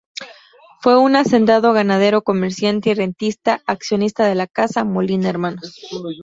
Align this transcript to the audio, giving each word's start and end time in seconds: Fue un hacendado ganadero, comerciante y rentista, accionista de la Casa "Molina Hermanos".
Fue 0.81 0.97
un 0.99 1.15
hacendado 1.15 1.73
ganadero, 1.73 2.23
comerciante 2.23 2.89
y 2.89 2.95
rentista, 2.95 3.61
accionista 3.67 4.25
de 4.25 4.33
la 4.33 4.47
Casa 4.47 4.83
"Molina 4.83 5.29
Hermanos". 5.29 5.75